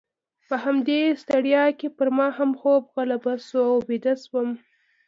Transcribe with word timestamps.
په 0.47 0.55
همدې 0.63 0.99
ستړیا 1.21 1.65
کې 1.79 1.87
پر 1.97 2.07
ما 2.17 2.27
هم 2.37 2.51
خوب 2.59 2.83
غالبه 2.95 3.33
شو 3.47 3.61
او 3.71 3.75
بیده 3.87 4.13
شوم. 4.23 4.49